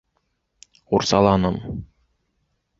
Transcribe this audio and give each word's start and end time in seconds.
Ҡурсаланым. 0.93 1.61